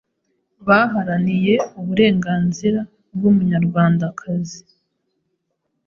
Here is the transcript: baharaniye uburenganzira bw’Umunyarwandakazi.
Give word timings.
baharaniye 0.67 1.53
uburenganzira 1.81 2.79
bw’Umunyarwandakazi. 3.15 4.59